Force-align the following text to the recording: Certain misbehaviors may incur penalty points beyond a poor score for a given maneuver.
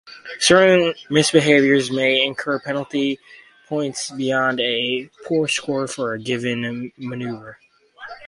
Certain 0.39 0.95
misbehaviors 1.11 1.91
may 1.95 2.25
incur 2.25 2.57
penalty 2.57 3.19
points 3.67 4.09
beyond 4.09 4.59
a 4.59 5.07
poor 5.27 5.47
score 5.47 5.87
for 5.87 6.13
a 6.13 6.19
given 6.19 6.91
maneuver. 6.97 7.59